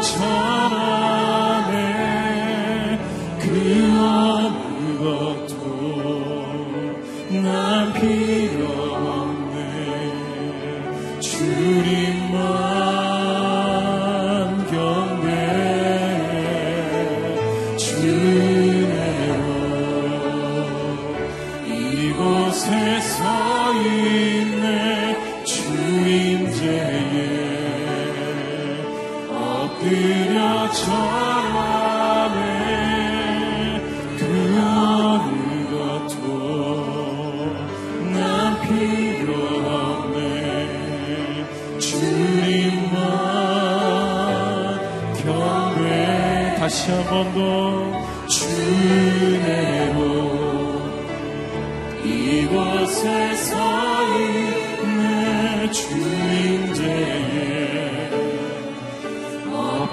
필요 0.00 0.39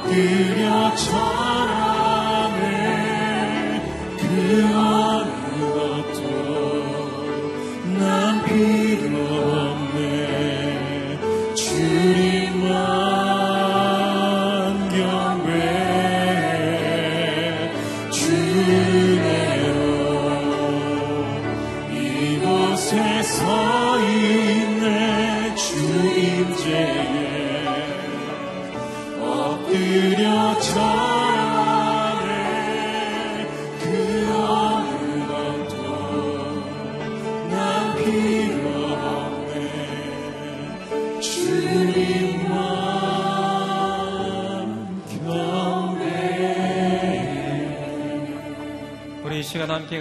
없네 0.07 0.95
주님 0.95 1.86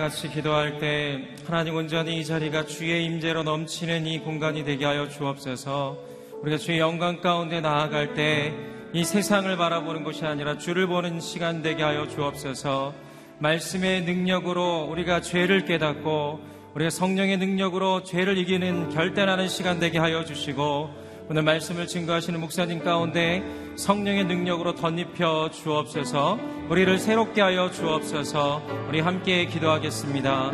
같이 0.06 0.29
기도할 0.31 0.79
때 0.79 1.20
하나님 1.47 1.75
온전히 1.75 2.20
이 2.20 2.25
자리가 2.25 2.67
주의 2.67 3.05
임재로 3.05 3.43
넘치는 3.43 4.06
이 4.06 4.20
공간이 4.20 4.64
되게 4.64 4.85
하여 4.85 5.08
주옵소서. 5.08 5.99
우리가 6.43 6.58
주의 6.58 6.79
영광 6.79 7.20
가운데 7.20 7.61
나아갈 7.61 8.14
때 8.14 8.55
이 8.93 9.05
세상을 9.05 9.55
바라보는 9.56 10.05
것이 10.05 10.25
아니라 10.25 10.56
주를 10.56 10.87
보는 10.87 11.20
시간 11.20 11.61
되게 11.61 11.82
하여 11.82 12.06
주옵소서. 12.08 12.94
말씀의 13.41 14.03
능력으로 14.03 14.85
우리가 14.85 15.20
죄를 15.20 15.64
깨닫고 15.64 16.41
우리가 16.75 16.88
성령의 16.88 17.37
능력으로 17.38 18.05
죄를 18.05 18.38
이기는 18.38 18.91
결단하는 18.91 19.49
시간 19.49 19.81
되게 19.81 19.99
하여 19.99 20.25
주시고 20.25 21.06
오늘 21.28 21.43
말씀을 21.43 21.88
증거하시는 21.88 22.38
목사님 22.38 22.84
가운데 22.84 23.43
성령의 23.75 24.26
능력으로 24.26 24.76
덧입혀 24.76 25.50
주옵소서 25.50 26.38
우리를 26.69 26.99
새롭게 27.00 27.40
하여 27.40 27.69
주옵소서 27.69 28.62
우리 28.88 29.00
함께 29.00 29.44
기도하겠습니다. 29.46 30.52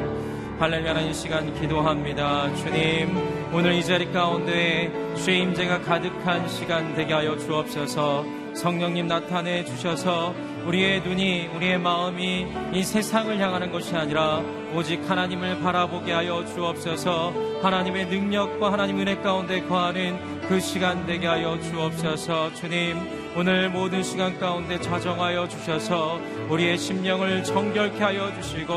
할렐루야 0.59 1.01
이 1.03 1.13
시간 1.13 1.53
기도합니다. 1.61 2.55
주님 2.55 3.53
오늘 3.53 3.75
이 3.75 3.85
자리 3.85 4.11
가운데 4.11 4.91
주의 5.15 5.43
임재가 5.43 5.83
가득한 5.83 6.49
시간 6.49 6.95
되게 6.95 7.13
하여 7.13 7.37
주옵소서 7.37 8.25
성령님 8.55 9.07
나타내 9.07 9.67
주셔서 9.67 10.35
우리의 10.67 11.03
눈이 11.03 11.49
우리의 11.55 11.79
마음이 11.79 12.47
이 12.73 12.83
세상을 12.83 13.39
향하는 13.39 13.73
것이 13.73 13.95
아니라 13.95 14.41
오직 14.75 14.99
하나님을 15.09 15.61
바라보게 15.61 16.13
하여 16.13 16.47
주옵소서 16.47 17.61
하나님의 17.63 18.07
능력과 18.07 18.73
하나님 18.73 19.01
은혜 19.01 19.17
가운데 19.17 19.61
거하는 19.63 20.32
그 20.53 20.61
시간 20.61 21.07
되게 21.07 21.27
하여 21.27 21.59
주옵소서. 21.59 22.53
주님 22.53 22.99
오늘 23.35 23.71
모든 23.71 24.03
시간 24.03 24.39
가운데 24.39 24.79
자정하여 24.79 25.49
주셔서 25.49 26.21
우리의 26.51 26.77
심령을 26.77 27.43
정결케 27.43 28.05
하여 28.05 28.31
주시고 28.35 28.75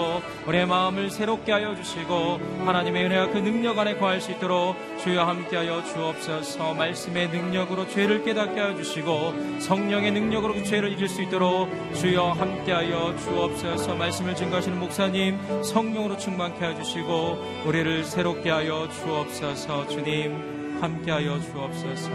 우리의 0.47 0.67
마음을 0.67 1.09
새롭게 1.09 1.51
하여 1.51 1.75
주시고 1.75 2.39
하나님의 2.65 3.03
은혜와 3.03 3.27
그 3.27 3.39
능력 3.39 3.77
안에 3.77 3.95
거할 3.97 4.21
수 4.21 4.31
있도록 4.31 4.77
주여 5.03 5.25
함께하여 5.25 5.83
주옵소서. 5.83 6.75
말씀의 6.75 7.27
능력으로 7.27 7.89
죄를 7.89 8.23
깨닫게 8.23 8.57
하여 8.57 8.73
주시고 8.77 9.59
성령의 9.59 10.11
능력으로 10.11 10.53
그 10.53 10.63
죄를 10.63 10.93
이길 10.93 11.09
수 11.09 11.23
있도록 11.23 11.69
주여 11.93 12.31
함께하여 12.31 13.17
주옵소서. 13.17 13.95
말씀을 13.95 14.33
증거하시는 14.33 14.79
목사님 14.79 15.61
성령으로 15.61 16.15
충만케 16.15 16.57
하여 16.57 16.81
주시고 16.81 17.63
우리를 17.65 18.05
새롭게 18.05 18.49
하여 18.49 18.87
주옵소서. 18.89 19.89
주님 19.89 20.54
함께하여 20.81 21.39
주옵소서. 21.41 22.09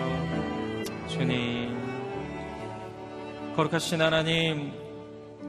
주님 1.08 1.80
거룩하신 3.56 4.00
하나님, 4.00 4.72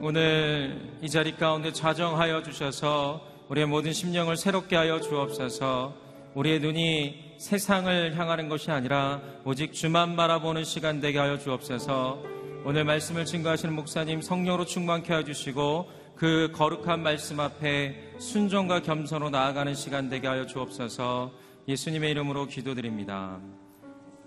오늘 0.00 0.98
이 1.00 1.08
자리 1.08 1.36
가운데 1.36 1.72
자정하여 1.72 2.42
주셔서 2.42 3.26
우리의 3.48 3.66
모든 3.66 3.92
심령을 3.92 4.36
새롭게 4.36 4.76
하여 4.76 5.00
주옵소서. 5.00 5.94
우리의 6.34 6.60
눈이 6.60 7.36
세상을 7.38 8.16
향하는 8.16 8.48
것이 8.48 8.70
아니라 8.70 9.20
오직 9.44 9.72
주만 9.72 10.16
바라보는 10.16 10.64
시간 10.64 11.00
되게 11.00 11.18
하여 11.18 11.38
주옵소서. 11.38 12.22
오늘 12.64 12.84
말씀을 12.84 13.24
증거하시는 13.24 13.74
목사님 13.74 14.20
성령으로 14.20 14.66
충만케 14.66 15.12
하여 15.12 15.24
주시고 15.24 15.88
그 16.14 16.52
거룩한 16.54 17.02
말씀 17.02 17.40
앞에 17.40 18.14
순종과 18.18 18.82
겸손으로 18.82 19.30
나아가는 19.30 19.74
시간 19.74 20.08
되게 20.08 20.28
하여 20.28 20.46
주옵소서 20.46 21.32
예수님의 21.68 22.10
이름으로 22.10 22.46
기도드립니다. 22.46 23.40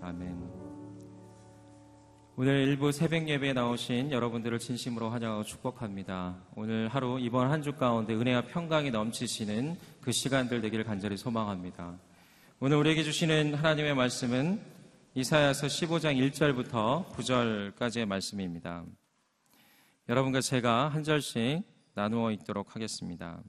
아멘. 0.00 0.66
오늘 2.38 2.66
일부 2.66 2.92
새벽 2.92 3.28
예배에 3.28 3.52
나오신 3.54 4.10
여러분들을 4.10 4.58
진심으로 4.58 5.10
환영하고 5.10 5.44
축복합니다. 5.44 6.36
오늘 6.54 6.88
하루 6.88 7.18
이번 7.20 7.50
한 7.50 7.62
주 7.62 7.72
가운데 7.74 8.14
은혜와 8.14 8.42
평강이 8.42 8.90
넘치시는 8.90 9.76
그 10.00 10.12
시간들 10.12 10.60
되기를 10.60 10.84
간절히 10.84 11.16
소망합니다. 11.16 11.98
오늘 12.60 12.76
우리에게 12.78 13.02
주시는 13.02 13.54
하나님의 13.54 13.94
말씀은 13.94 14.60
이사야서 15.14 15.66
15장 15.66 16.16
1절부터 16.30 17.06
9절까지의 17.12 18.06
말씀입니다. 18.06 18.84
여러분과 20.08 20.40
제가 20.40 20.88
한 20.88 21.02
절씩 21.04 21.62
나누어 21.94 22.30
읽도록 22.32 22.74
하겠습니다. 22.76 23.42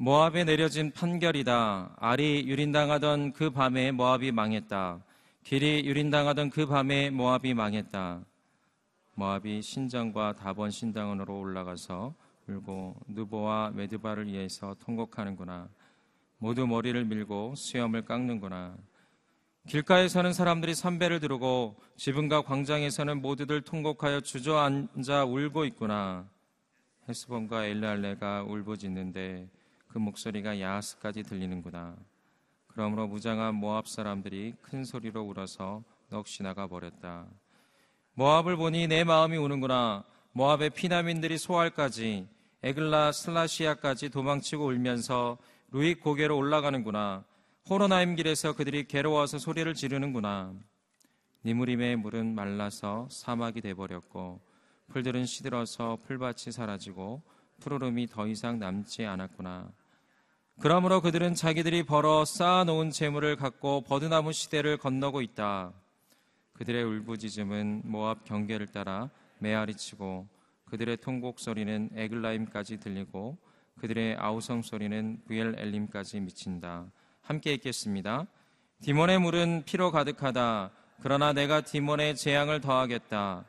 모압에 0.00 0.44
내려진 0.44 0.92
판결이다. 0.92 1.96
알이 1.96 2.46
유린당하던 2.46 3.32
그 3.32 3.50
밤에 3.50 3.90
모압이 3.90 4.30
망했다. 4.30 5.02
길이 5.42 5.84
유린당하던 5.84 6.50
그 6.50 6.66
밤에 6.66 7.10
모압이 7.10 7.52
망했다. 7.54 8.20
모압이 9.14 9.60
신장과 9.60 10.36
다본 10.36 10.70
신당원으로 10.70 11.40
올라가서 11.40 12.14
울고 12.46 12.94
누보와 13.08 13.72
메드바를 13.74 14.28
위해서 14.28 14.76
통곡하는구나. 14.78 15.68
모두 16.38 16.64
머리를 16.64 17.04
밀고 17.04 17.56
수염을 17.56 18.04
깎는구나. 18.04 18.76
길가에 19.66 20.06
서는 20.06 20.32
사람들이 20.32 20.76
삼배를 20.76 21.18
두르고 21.18 21.74
지붕과 21.96 22.42
광장에서는 22.42 23.20
모두들 23.20 23.62
통곡하여 23.62 24.20
주저앉아 24.20 25.24
울고 25.24 25.64
있구나. 25.64 26.28
헤스본과 27.08 27.66
엘랄레가 27.66 28.44
울부짖는데 28.44 29.48
그 29.88 29.98
목소리가 29.98 30.60
야스까지 30.60 31.22
들리는구나. 31.22 31.96
그러므로 32.68 33.08
무장한 33.08 33.54
모압 33.54 33.88
사람들이 33.88 34.54
큰 34.62 34.84
소리로 34.84 35.22
울어서 35.22 35.82
넋이 36.10 36.42
나가 36.42 36.66
버렸다. 36.66 37.26
모압을 38.14 38.56
보니 38.56 38.86
내 38.86 39.04
마음이 39.04 39.36
우는구나. 39.36 40.04
모압의 40.32 40.70
피난민들이 40.70 41.38
소알까지 41.38 42.28
에글라 42.62 43.12
슬라시아까지 43.12 44.10
도망치고 44.10 44.66
울면서 44.66 45.38
루익 45.70 46.00
고개로 46.00 46.36
올라가는구나. 46.36 47.24
호로나임 47.68 48.14
길에서 48.14 48.54
그들이 48.54 48.86
괴로워서 48.86 49.38
소리를 49.38 49.72
지르는구나. 49.74 50.54
니무림의 51.44 51.96
물은 51.96 52.34
말라서 52.34 53.08
사막이 53.10 53.60
돼버렸고 53.60 54.40
풀들은 54.88 55.26
시들어서 55.26 55.98
풀밭이 56.06 56.52
사라지고 56.52 57.22
푸르름이 57.60 58.08
더 58.08 58.26
이상 58.26 58.58
남지 58.58 59.04
않았구나. 59.04 59.70
그러므로 60.60 61.00
그들은 61.00 61.34
자기들이 61.34 61.84
벌어 61.84 62.24
쌓아놓은 62.24 62.90
재물을 62.90 63.36
갖고 63.36 63.82
버드나무 63.82 64.32
시대를 64.32 64.76
건너고 64.76 65.22
있다. 65.22 65.72
그들의 66.54 66.82
울부짖음은 66.82 67.82
모압 67.84 68.24
경계를 68.24 68.66
따라 68.66 69.10
메아리치고 69.38 70.26
그들의 70.64 70.96
통곡 70.98 71.38
소리는 71.38 71.90
에글라임까지 71.94 72.78
들리고 72.80 73.38
그들의 73.80 74.16
아우성 74.18 74.62
소리는 74.62 75.22
부엘 75.26 75.54
엘림까지 75.56 76.20
미친다. 76.20 76.86
함께 77.22 77.54
읽겠습니다. 77.54 78.26
디몬의 78.82 79.20
물은 79.20 79.62
피로 79.64 79.92
가득하다. 79.92 80.70
그러나 81.00 81.32
내가 81.32 81.60
디몬의 81.60 82.16
재앙을 82.16 82.60
더하겠다. 82.60 83.44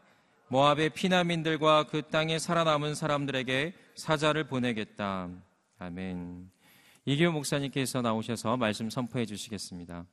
모압의 0.52 0.90
피난민들과 0.92 1.86
그 1.86 2.02
땅에 2.02 2.40
살아남은 2.40 2.96
사람들에게 2.96 3.76
사자를 3.96 4.46
보내겠다. 4.46 5.30
아멘. 5.78 6.50
이기호 7.06 7.32
목사님께서 7.32 8.02
나오셔서 8.02 8.58
말씀 8.58 8.90
선포해 8.90 9.28
주시겠습니다. 9.28 10.08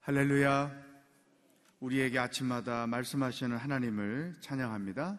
할렐루야. 0.00 0.70
우리에게 1.80 2.18
아침마다 2.18 2.86
말씀하시는 2.86 3.56
하나님을 3.56 4.36
찬양합니다. 4.40 5.18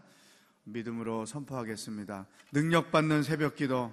믿음으로 0.65 1.25
선포하겠습니다. 1.25 2.27
능력받는 2.51 3.23
새벽 3.23 3.55
기도, 3.55 3.91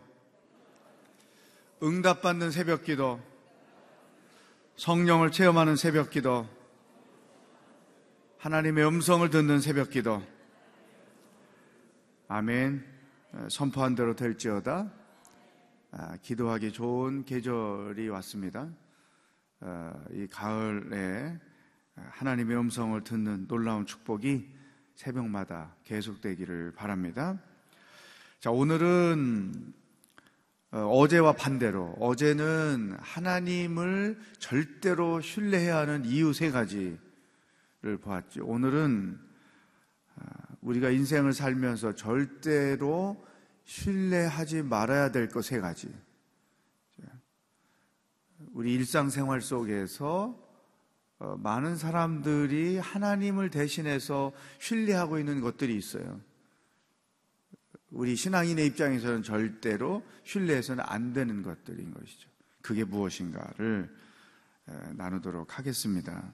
응답받는 1.82 2.50
새벽 2.50 2.84
기도, 2.84 3.22
성령을 4.76 5.32
체험하는 5.32 5.76
새벽 5.76 6.10
기도, 6.10 6.46
하나님의 8.38 8.87
음성을 8.87 9.28
듣는 9.30 9.61
새벽 9.61 9.90
기도. 9.90 10.23
아멘. 12.28 12.85
선포한 13.50 13.97
대로 13.97 14.14
될지어다 14.14 14.92
아, 15.90 16.16
기도하기 16.23 16.71
좋은 16.73 17.25
계절이 17.25 18.09
왔습니다. 18.09 18.68
아, 19.59 19.92
이 20.12 20.28
가을에 20.28 21.37
하나님의 21.97 22.57
음성을 22.57 23.02
듣는 23.02 23.49
놀라운 23.49 23.87
축복이 23.87 24.49
새벽마다 24.95 25.75
계속되기를 25.83 26.75
바랍니다. 26.76 27.40
자, 28.38 28.52
오늘은 28.52 29.75
어, 30.71 30.78
어제와 30.78 31.33
반대로 31.33 31.97
어제는 31.99 32.99
하나님을 33.00 34.16
절대로 34.38 35.21
신뢰해야 35.21 35.78
하는 35.78 36.04
이유 36.04 36.33
세 36.33 36.52
가지를 36.52 37.08
보았죠. 37.82 38.44
오늘은 38.44 39.18
우리가 40.62 40.90
인생을 40.90 41.32
살면서 41.32 41.94
절대로 41.94 43.25
신뢰하지 43.64 44.62
말아야 44.62 45.12
될 45.12 45.28
것 45.28 45.42
세 45.42 45.61
가지. 45.61 45.94
우리 48.52 48.75
일상생활 48.75 49.40
속에서 49.40 50.47
어, 51.20 51.37
많은 51.37 51.76
사람들이 51.76 52.78
하나님을 52.78 53.50
대신해서 53.50 54.32
신뢰하고 54.61 55.18
있는 55.18 55.40
것들이 55.40 55.76
있어요. 55.76 56.20
우리 57.90 58.14
신앙인의 58.14 58.66
입장에서는 58.66 59.23
절대로 59.25 60.04
신뢰해서는 60.23 60.85
안 60.87 61.12
되는 61.12 61.42
것들인 61.42 61.92
것이죠. 61.92 62.28
그게 62.62 62.85
무엇인가를 62.85 63.92
나누도록 64.94 65.58
하겠습니다. 65.58 66.32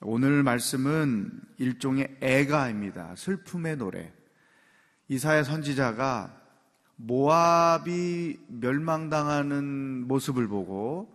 오늘 0.00 0.42
말씀은 0.42 1.30
일종의 1.56 2.18
애가입니다. 2.20 3.14
슬픔의 3.16 3.76
노래. 3.76 4.12
이사야 5.08 5.42
선지자가 5.42 6.38
모압이 6.96 8.38
멸망당하는 8.48 10.06
모습을 10.06 10.48
보고 10.48 11.14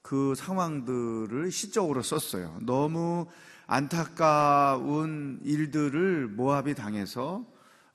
그 0.00 0.34
상황들을 0.36 1.50
시적으로 1.50 2.02
썼어요. 2.02 2.58
너무 2.62 3.26
안타까운 3.66 5.40
일들을 5.44 6.28
모압이 6.28 6.74
당해서 6.74 7.44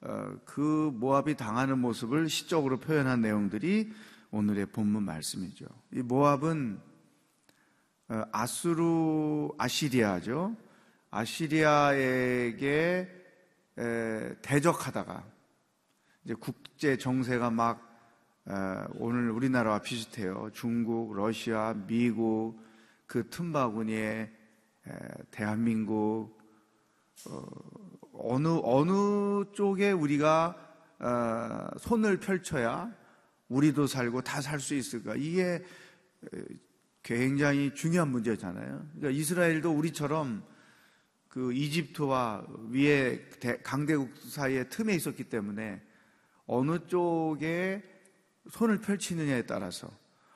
어, 0.01 0.33
그 0.45 0.91
모압이 0.93 1.35
당하는 1.35 1.79
모습을 1.79 2.29
시적으로 2.29 2.79
표현한 2.79 3.21
내용들이 3.21 3.91
오늘의 4.31 4.67
본문 4.67 5.03
말씀이죠. 5.03 5.65
이 5.93 6.01
모압은 6.01 6.79
어, 6.79 6.88
아수르 8.31 9.49
아시리아죠. 9.57 10.55
아시리아에게 11.11 13.07
대적하다가 14.41 15.23
이제 16.25 16.33
국제 16.33 16.97
정세가 16.97 17.51
막 17.51 17.85
오늘 18.95 19.29
우리나라와 19.29 19.79
비슷해요. 19.79 20.49
중국, 20.53 21.13
러시아, 21.15 21.73
미국 21.87 22.59
그 23.05 23.29
틈바구니에 23.29 24.31
대한민국 25.31 26.39
어, 27.29 27.45
어느 28.13 28.47
어느 28.63 29.43
쪽에 29.53 29.91
우리가 29.91 30.55
어, 30.99 31.67
손을 31.77 32.19
펼쳐야 32.19 32.91
우리도 33.49 33.87
살고 33.87 34.21
다 34.21 34.41
살 34.41 34.59
수 34.59 34.73
있을까? 34.73 35.15
이게 35.15 35.63
굉장히 37.03 37.73
중요한 37.73 38.09
문제잖아요. 38.09 38.87
그러니까 38.95 39.09
이스라엘도 39.09 39.71
우리처럼 39.71 40.43
그 41.27 41.53
이집트와 41.53 42.45
위에 42.71 43.29
강대국 43.63 44.15
사이에 44.17 44.67
틈에 44.67 44.95
있었기 44.95 45.25
때문에 45.25 45.81
어느 46.45 46.87
쪽에 46.87 47.83
손을 48.49 48.79
펼치느냐에 48.79 49.43
따라서 49.43 49.89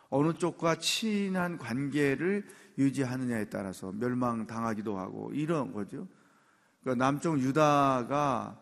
어느 0.10 0.34
쪽과 0.34 0.76
친한 0.76 1.58
관계를 1.58 2.46
유지하느냐에 2.78 3.46
따라서 3.46 3.92
멸망당하기도 3.92 4.98
하고 4.98 5.32
이런 5.34 5.74
거죠. 5.74 6.08
그러니까 6.82 7.04
남쪽 7.04 7.40
유다가 7.40 8.60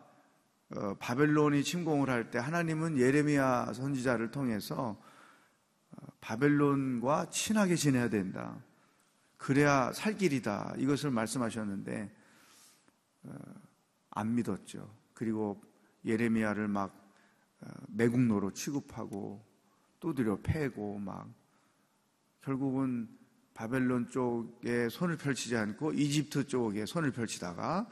어, 0.73 0.95
바벨론이 0.99 1.63
침공을 1.65 2.09
할 2.09 2.31
때 2.31 2.39
하나님은 2.39 2.97
예레미야 2.97 3.73
선지자를 3.73 4.31
통해서 4.31 4.97
어, 4.97 5.10
바벨론과 6.21 7.29
친하게 7.29 7.75
지내야 7.75 8.09
된다. 8.09 8.63
그래야 9.37 9.91
살 9.91 10.17
길이다. 10.17 10.75
이것을 10.77 11.11
말씀하셨는데 11.11 12.15
어, 13.23 13.33
안 14.11 14.35
믿었죠. 14.35 14.95
그리고 15.13 15.61
예레미야를 16.05 16.67
막 16.67 17.01
매국노로 17.89 18.53
취급하고 18.53 19.43
또 19.99 20.13
들여 20.13 20.39
패고 20.41 20.97
막 20.99 21.31
결국은 22.41 23.07
바벨론 23.53 24.09
쪽에 24.09 24.89
손을 24.89 25.17
펼치지 25.17 25.55
않고 25.55 25.93
이집트 25.93 26.47
쪽에 26.47 26.85
손을 26.85 27.11
펼치다가 27.11 27.87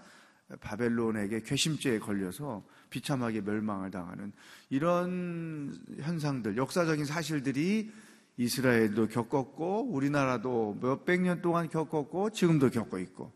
바벨론에게 0.61 1.41
괘씸죄에 1.41 1.99
걸려서 1.99 2.65
비참하게 2.89 3.41
멸망을 3.41 3.91
당하는 3.91 4.31
이런 4.69 5.77
현상들, 5.99 6.57
역사적인 6.57 7.05
사실들이 7.05 7.91
이스라엘도 8.39 9.09
겪었고 9.09 9.89
우리나라도 9.91 10.77
몇백 10.81 11.19
년 11.19 11.41
동안 11.41 11.67
겪었고 11.67 12.29
지금도 12.29 12.69
겪고 12.69 12.97
있고. 12.99 13.33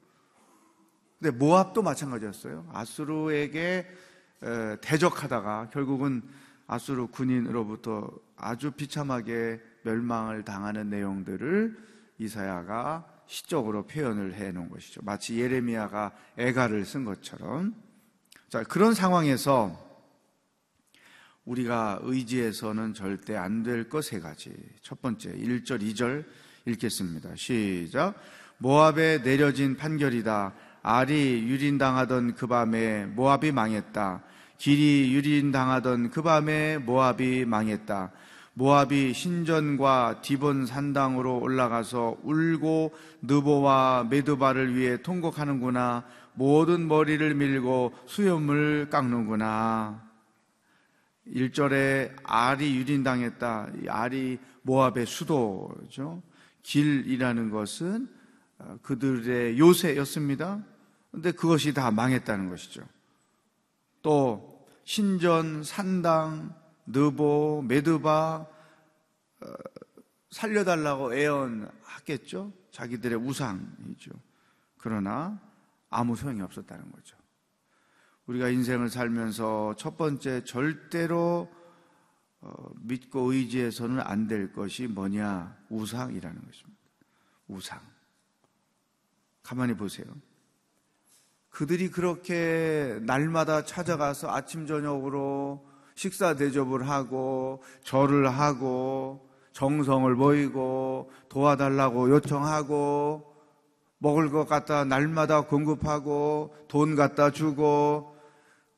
근데 1.20 1.38
모압도 1.38 1.82
마찬가지였어요. 1.82 2.70
아수르에게 2.72 3.86
대적하다가 4.82 5.72
결국은 5.72 6.22
아수르 6.68 7.08
군인으로부터 7.08 8.10
아주 8.38 8.72
비참하게 8.72 9.62
멸망을 9.84 10.46
당하는 10.46 10.90
내용들을 10.90 11.78
이사야가 12.20 13.06
시적으로 13.26 13.86
표현을 13.86 14.36
해 14.36 14.54
놓은 14.54 14.70
것이죠. 14.70 15.02
마치 15.04 15.38
예레미야가 15.38 16.14
애가를 16.38 16.86
쓴 16.86 17.04
것처럼. 17.04 17.76
자, 18.48 18.64
그런 18.64 18.94
상황에서 18.94 19.78
우리가 21.46 22.00
의지해서는 22.04 22.94
절대 22.94 23.36
안 23.36 23.64
될 23.64 23.90
것 23.90 24.02
세 24.02 24.20
가지. 24.20 24.54
첫 24.82 25.02
번째, 25.02 25.34
1절, 25.34 25.82
2절 25.82 26.24
읽겠습니다. 26.66 27.32
시작. 27.36 28.16
모압에 28.58 29.22
내려진 29.24 29.76
판결이다. 29.76 30.54
알이 30.84 31.44
유린당하던 31.48 32.36
그 32.36 32.48
밤에 32.48 33.06
모압이 33.08 33.52
망했다. 33.52 34.22
길이 34.58 35.14
유린당하던 35.14 36.12
그 36.12 36.22
밤에 36.22 36.78
모압이 36.78 37.46
망했다. 37.46 38.12
모압이 38.56 39.14
신전과 39.14 40.22
디본 40.22 40.66
산당으로 40.68 41.40
올라가서 41.40 42.18
울고 42.24 42.94
느보와 43.24 44.08
메드바를 44.10 44.76
위해 44.76 45.02
통곡하는구나. 45.02 46.06
모든 46.36 46.88
머리를 46.88 47.34
밀고 47.36 47.94
수염을 48.06 48.88
깎는구나. 48.90 50.13
1절에 51.28 52.16
알이 52.24 52.76
유린당했다. 52.78 53.72
알이 53.88 54.40
모압의 54.64 55.06
수도죠. 55.06 56.22
길이라는 56.64 57.50
것은 57.50 58.10
어, 58.60 58.78
그들의 58.82 59.60
요새였습니다. 59.60 60.64
근데 61.12 61.32
그것이 61.32 61.74
다 61.74 61.92
망했다는 61.92 62.50
것이죠. 62.50 62.84
또 64.02 64.66
신전, 64.84 65.64
산당, 65.64 66.56
느보, 66.86 67.64
메드바 67.68 68.46
어, 69.42 69.54
살려달라고 70.32 71.14
애언하겠죠. 71.14 72.52
자기들의 72.72 73.18
우상이죠. 73.20 74.12
그러나 74.78 75.40
아무 75.90 76.16
소용이 76.16 76.42
없었다는 76.42 76.92
거죠. 76.92 77.16
우리가 78.28 78.50
인생을 78.50 78.90
살면서 78.90 79.76
첫 79.78 79.98
번째 79.98 80.44
절대로 80.44 81.50
어, 82.42 82.70
믿고 82.82 83.32
의지해서는 83.32 84.00
안 84.02 84.28
될 84.28 84.52
것이 84.52 84.88
뭐냐? 84.88 85.56
우상이라는 85.70 86.36
것입니다. 86.46 86.80
우상. 87.48 87.80
가만히 89.42 89.76
보세요. 89.76 90.06
그들이 91.50 91.90
그렇게 91.92 93.00
날마다 93.04 93.64
찾아가서 93.64 94.32
아침 94.32 94.66
저녁으로 94.66 95.66
식사 95.96 96.36
대접을 96.36 96.90
하고 96.90 97.62
절을 97.84 98.28
하고 98.30 99.30
정성을 99.52 100.16
보이고 100.16 101.12
도와달라고 101.30 102.10
요청하고 102.10 103.34
먹을 104.00 104.32
것 104.32 104.46
갖다 104.46 104.84
날마다 104.84 105.42
공급하고 105.42 106.56
돈 106.68 106.96
갖다 106.96 107.30
주고 107.32 108.13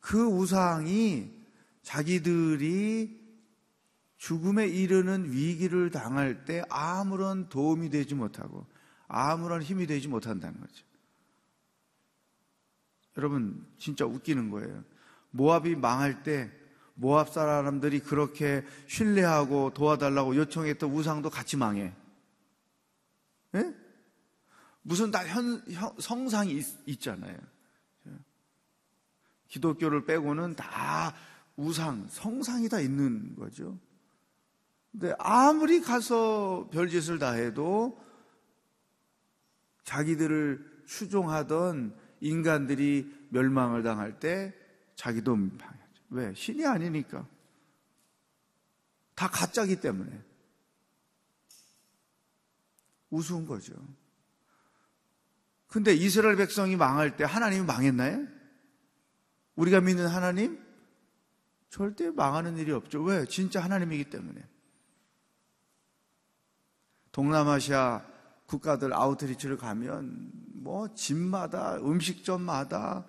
그 0.06 0.24
우상이 0.24 1.32
자기들이 1.82 3.20
죽음에 4.18 4.68
이르는 4.68 5.32
위기를 5.32 5.90
당할 5.90 6.46
때 6.46 6.64
아무런 6.70 7.50
도움이 7.50 7.90
되지 7.90 8.14
못하고 8.14 8.68
아무런 9.08 9.64
힘이 9.64 9.88
되지 9.88 10.08
못한다는 10.08 10.62
거죠. 10.62 10.86
여러분 13.18 13.66
진짜 13.80 14.06
웃기는 14.06 14.52
거예요. 14.52 14.84
모압이 15.32 15.76
망할 15.76 16.22
때 16.22 16.52
모압 16.94 17.34
사람들이 17.34 18.02
그렇게 18.02 18.64
신뢰하고 18.86 19.74
도와달라고 19.74 20.36
요청했던 20.36 20.92
우상도 20.92 21.32
같이 21.32 21.58
망해. 21.58 21.92
예? 23.56 23.76
무슨 24.84 25.10
다 25.10 25.26
현, 25.26 25.64
현, 25.72 25.96
성상이 25.98 26.64
있, 26.86 27.02
잖아요 27.02 27.55
기독교를 29.48 30.06
빼고는 30.06 30.56
다 30.56 31.16
우상, 31.56 32.08
성상이 32.10 32.70
다 32.70 32.80
있는 32.80 33.36
거죠. 33.36 33.78
근데 34.92 35.14
아무리 35.20 35.82
가서 35.82 36.70
별짓을 36.72 37.20
다 37.20 37.32
해도 37.32 38.02
자기들을 39.84 40.84
추종하던 40.86 41.96
인간들이 42.22 43.14
멸망을 43.30 43.84
당할 43.84 44.20
때 44.20 44.54
자기도 44.96 45.36
망하죠. 45.36 46.04
왜? 46.10 46.34
신이 46.34 46.66
아니니까. 46.66 47.28
다 49.16 49.30
가짜기 49.30 49.80
때문에. 49.80 50.22
우스운 53.10 53.46
거죠. 53.46 53.74
근데 55.68 55.94
이스라엘 55.94 56.36
백성이 56.36 56.75
망할 56.75 57.16
때 57.16 57.24
하나님이 57.24 57.66
망했나요? 57.66 58.35
우리가 59.56 59.82
믿는 59.82 60.08
하나님? 60.08 60.64
절대 61.70 62.10
망하는 62.12 62.58
일이 62.58 62.72
없죠. 62.72 63.02
왜? 63.04 63.26
진짜 63.26 63.64
하나님이기 63.64 64.10
때문에. 64.10 64.42
동남아시아 67.12 68.06
국가들 68.46 68.94
아우트리치를 68.94 69.58
가면 69.58 70.32
뭐 70.54 70.94
집마다 70.94 71.78
음식점마다 71.78 73.08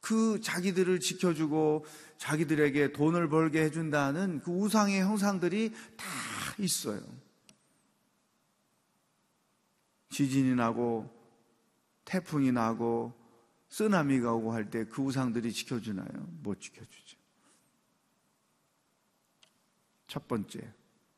그 0.00 0.40
자기들을 0.40 0.98
지켜주고 1.00 1.84
자기들에게 2.18 2.92
돈을 2.92 3.28
벌게 3.28 3.62
해준다는 3.62 4.40
그 4.40 4.50
우상의 4.50 5.00
형상들이 5.02 5.72
다 5.96 6.06
있어요. 6.58 7.00
지진이 10.10 10.54
나고 10.54 11.08
태풍이 12.04 12.50
나고 12.50 13.19
쓰나미가 13.70 14.34
오고 14.34 14.52
할 14.52 14.68
때 14.70 14.84
그 14.84 15.00
우상들이 15.02 15.52
지켜주나요? 15.52 16.08
못 16.42 16.60
지켜주죠. 16.60 17.18
첫 20.06 20.26
번째, 20.26 20.72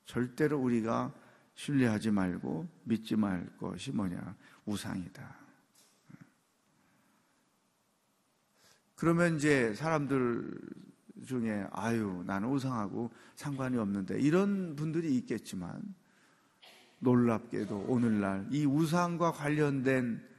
절대로 0.04 0.59
우리가 0.61 1.12
신뢰하지 1.54 2.11
말고 2.11 2.68
믿지 2.85 3.16
말 3.16 3.47
것이 3.56 3.90
뭐냐? 3.92 4.37
우상이다. 4.66 5.37
그러면 8.94 9.37
이제 9.37 9.75
사람들 9.75 10.61
중에 11.26 11.66
아유, 11.73 12.23
나는 12.26 12.49
우상하고 12.50 13.11
상관이 13.35 13.78
없는데 13.78 14.21
이런 14.21 14.76
분들이 14.76 15.16
있겠지만 15.16 15.82
놀랍게도 16.99 17.87
오늘날 17.88 18.47
이 18.50 18.66
우상과 18.66 19.32
관련된 19.32 20.32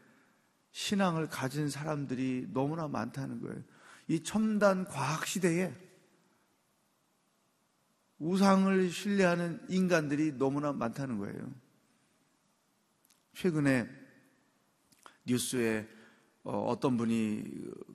신앙을 0.73 1.29
가진 1.29 1.69
사람들이 1.69 2.47
너무나 2.51 2.87
많다는 2.87 3.39
거예요. 3.41 3.63
이 4.07 4.21
첨단 4.23 4.85
과학 4.85 5.25
시대에 5.25 5.73
우상을 8.17 8.89
신뢰하는 8.89 9.65
인간들이 9.69 10.33
너무나 10.37 10.73
많다는 10.73 11.19
거예요. 11.19 11.53
최근에 13.33 13.87
뉴스에 15.25 15.87
어, 16.43 16.75
떤 16.79 16.97
분이 16.97 17.43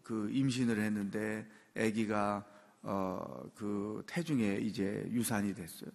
그 0.02 0.30
임신을 0.30 0.80
했는데 0.80 1.46
아기가 1.76 2.46
어, 2.82 3.50
그 3.54 4.04
태중에 4.06 4.58
이제 4.58 5.04
유산이 5.10 5.54
됐어요. 5.54 5.90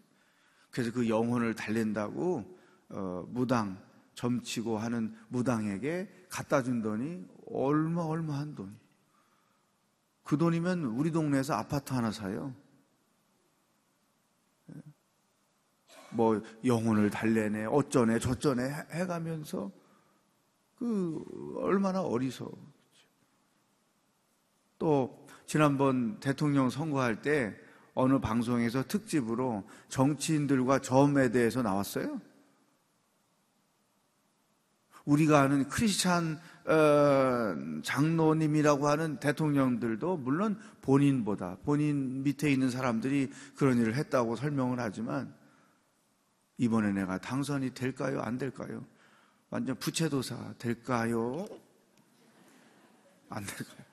그래서 0.69 0.91
그 0.91 1.07
영혼을 1.07 1.55
달랜다고 1.55 2.59
어, 2.89 3.25
무당 3.29 3.81
점치고 4.15 4.77
하는 4.77 5.15
무당에게 5.29 6.09
갖다 6.29 6.61
준 6.63 6.81
돈이 6.81 7.25
얼마 7.51 8.01
얼마 8.01 8.37
한 8.37 8.55
돈. 8.55 8.75
그 10.23 10.37
돈이면 10.37 10.85
우리 10.85 11.11
동네에서 11.11 11.53
아파트 11.55 11.93
하나 11.93 12.11
사요. 12.11 12.53
뭐 16.11 16.41
영혼을 16.63 17.09
달래네 17.09 17.65
어쩌네 17.65 18.19
저쩌네 18.19 18.69
해가면서 18.91 19.71
그 20.77 21.23
얼마나 21.57 22.01
어리석 22.01 22.55
또 24.77 25.25
지난번 25.45 26.19
대통령 26.19 26.69
선거할 26.69 27.21
때 27.21 27.55
어느 27.95 28.19
방송에서 28.19 28.83
특집으로 28.83 29.63
정치인들과 29.87 30.79
점에 30.79 31.29
대해서 31.29 31.61
나왔어요. 31.61 32.19
우리가 35.05 35.41
아는 35.41 35.67
크리스찬 35.67 36.39
어, 36.65 37.81
장로님이라고 37.83 38.87
하는 38.87 39.19
대통령들도 39.19 40.17
물론 40.17 40.57
본인보다 40.81 41.57
본인 41.63 42.23
밑에 42.23 42.49
있는 42.49 42.69
사람들이 42.69 43.29
그런 43.55 43.77
일을 43.79 43.95
했다고 43.95 44.37
설명을 44.37 44.79
하지만 44.79 45.33
이번에 46.57 46.91
내가 46.93 47.17
당선이 47.17 47.73
될까요? 47.73 48.21
안 48.21 48.37
될까요? 48.37 48.85
완전 49.49 49.75
부채도사 49.77 50.55
될까요? 50.57 51.45
안 53.29 53.45
될까요? 53.45 53.85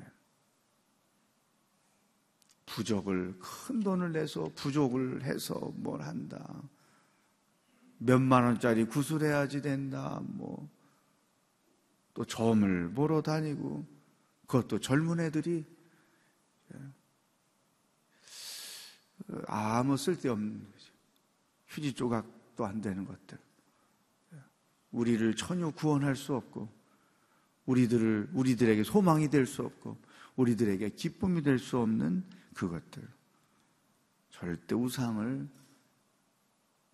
예. 0.00 0.06
부족을 2.66 3.38
큰 3.38 3.80
돈을 3.80 4.12
내서 4.12 4.50
부족을 4.56 5.22
해서 5.22 5.54
뭘 5.76 6.02
한다. 6.02 6.62
몇만 8.04 8.44
원짜리 8.44 8.84
구슬해야지 8.84 9.62
된다. 9.62 10.20
뭐 10.24 10.82
또 12.14 12.24
점을 12.24 12.90
보러 12.92 13.22
다니고 13.22 13.86
그것도 14.46 14.80
젊은 14.80 15.20
애들이 15.20 15.64
예. 16.74 16.78
아무 19.46 19.96
쓸데없는 19.96 20.64
거죠. 20.70 20.92
휴지 21.68 21.94
조각도 21.94 22.66
안 22.66 22.80
되는 22.80 23.06
것들. 23.06 23.38
우리를 24.90 25.34
전혀 25.36 25.70
구원할 25.70 26.14
수 26.14 26.34
없고, 26.34 26.68
우리들을, 27.64 28.28
우리들에게 28.34 28.82
소망이 28.82 29.30
될 29.30 29.46
수 29.46 29.62
없고, 29.62 29.96
우리들에게 30.36 30.90
기쁨이 30.90 31.42
될 31.42 31.58
수 31.58 31.78
없는 31.78 32.24
그것들. 32.52 33.08
절대 34.28 34.74
우상을 34.74 35.48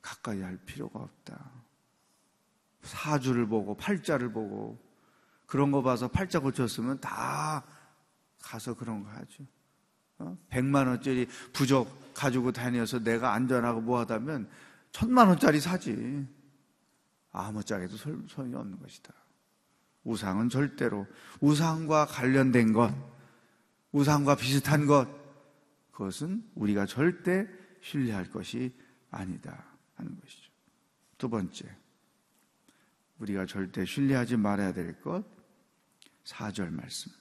가까이 0.01 0.41
할 0.41 0.57
필요가 0.59 1.01
없다. 1.01 1.51
사주를 2.83 3.47
보고, 3.47 3.77
팔자를 3.77 4.33
보고, 4.33 4.79
그런 5.47 5.71
거 5.71 5.83
봐서 5.83 6.09
팔자 6.09 6.41
고쳤으면 6.41 7.01
다 7.01 7.65
가서 8.43 8.75
그런 8.75 9.03
거 9.03 9.11
하죠. 9.11 9.45
어? 10.19 10.37
100만 10.51 10.87
원짜리 10.87 11.27
부적 11.53 12.13
가지고 12.15 12.53
다녀서 12.53 12.99
내가 12.99 13.33
안전하고 13.33 13.81
뭐 13.81 13.99
하다면 14.01 14.49
천만 14.93 15.29
원짜리 15.29 15.61
사지. 15.61 16.27
아무짝에도 17.31 17.97
소용이 17.97 18.55
없는 18.55 18.79
것이다. 18.81 19.13
우상은 20.05 20.49
절대로 20.49 21.07
우상과 21.41 22.07
관련된 22.07 22.73
것, 22.73 22.93
우상과 23.93 24.37
비슷한 24.37 24.87
것, 24.87 25.07
그것은 25.93 26.43
우리가 26.55 26.87
절대 26.87 27.47
신뢰할 27.83 28.31
것이 28.31 28.75
아니다 29.11 29.65
하는 29.99 30.19
것이죠. 30.21 30.51
두 31.19 31.29
번째, 31.29 31.67
우리가 33.19 33.47
절대 33.47 33.85
신뢰하지 33.85 34.37
말아야 34.37 34.73
될 34.73 35.01
것, 35.01 35.25
4절 36.25 36.71
말씀. 36.71 37.13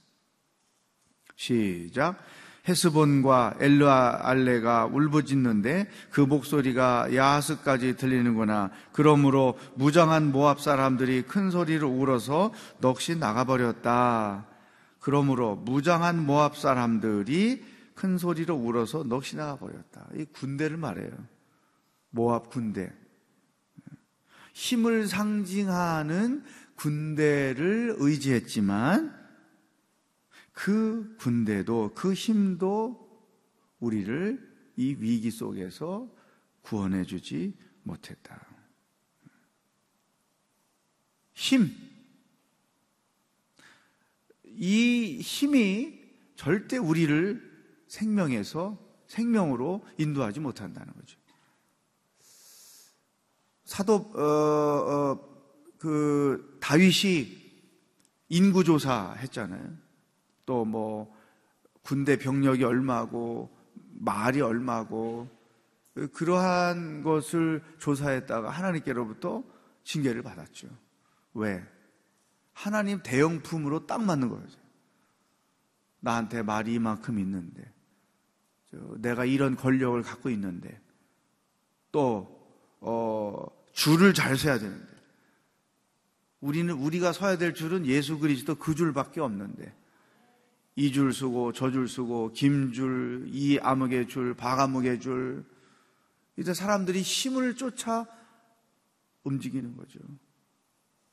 시작. 1.35 2.17
헤스본과 2.67 3.55
엘르알레가 3.59 4.87
울부짖는데 4.87 5.89
그 6.11 6.19
목소리가 6.19 7.15
야하스까지 7.15 7.95
들리는구나. 7.95 8.71
그러므로 8.91 9.57
무장한 9.75 10.31
모압 10.31 10.59
사람들이 10.59 11.21
큰 11.23 11.49
소리로 11.49 11.89
울어서 11.89 12.51
넋이 12.81 13.17
나가버렸다. 13.19 14.45
그러므로 14.99 15.55
무장한 15.55 16.25
모압 16.25 16.57
사람들이 16.57 17.63
큰 17.95 18.17
소리로 18.17 18.55
울어서 18.55 19.03
넋이 19.03 19.37
나가버렸다. 19.37 20.07
이 20.15 20.25
군대를 20.25 20.75
말해요. 20.75 21.11
모압 22.09 22.49
군대. 22.49 22.91
힘을 24.53 25.07
상징하는 25.07 26.43
군대를 26.75 27.95
의지했지만 27.99 29.15
그 30.51 31.15
군대도 31.19 31.91
그 31.93 32.13
힘도 32.13 33.07
우리를 33.79 34.55
이 34.75 34.95
위기 34.99 35.29
속에서 35.29 36.11
구원해 36.61 37.03
주지 37.03 37.55
못했다. 37.83 38.45
힘. 41.33 41.71
이 44.43 45.19
힘이 45.21 46.01
절대 46.35 46.77
우리를 46.77 47.85
생명에서 47.87 48.83
생명으로 49.07 49.85
인도하지 49.97 50.39
못한다는 50.39 50.93
거죠. 50.93 51.19
사도 53.67 53.95
어, 54.15 54.21
어, 54.21 55.19
그 55.77 56.57
다윗이 56.59 57.37
인구조사 58.29 59.13
했잖아요. 59.19 59.75
또 60.45 60.65
뭐 60.65 61.15
군대 61.87 62.17
병력이 62.17 62.63
얼마고 62.63 63.49
말이 63.93 64.41
얼마고 64.41 65.29
그러한 66.13 67.03
것을 67.03 67.63
조사했다가 67.79 68.49
하나님께로부터 68.49 69.43
징계를 69.83 70.21
받았죠. 70.21 70.67
왜? 71.33 71.63
하나님 72.53 73.01
대형품으로 73.03 73.85
딱 73.87 74.03
맞는 74.03 74.29
거예요. 74.29 74.45
나한테 76.01 76.41
말이 76.41 76.73
이만큼 76.73 77.19
있는데, 77.19 77.73
내가 78.97 79.25
이런 79.25 79.55
권력을 79.55 80.01
갖고 80.01 80.29
있는데, 80.29 80.79
또, 81.91 82.37
어, 82.81 83.45
줄을 83.77 84.15
잘 84.15 84.35
서야 84.35 84.57
되는데. 84.57 84.87
우리는 86.41 86.73
우리가 86.73 87.13
서야 87.13 87.37
될 87.37 87.53
줄은 87.53 87.85
예수 87.85 88.17
그리스도 88.17 88.55
그 88.55 88.73
줄밖에 88.73 89.21
없는데. 89.21 89.71
이 90.75 90.91
줄 90.91 91.13
쓰고 91.13 91.53
저 91.53 91.71
줄 91.71 91.87
쓰고 91.87 92.33
김줄, 92.33 93.27
이 93.27 93.59
암흑의 93.59 94.07
줄, 94.07 94.33
바감흑의 94.33 94.99
줄. 94.99 95.45
이제 96.37 96.55
사람들이 96.55 97.03
힘을 97.03 97.55
쫓아 97.55 98.07
움직이는 99.23 99.77
거죠. 99.77 99.99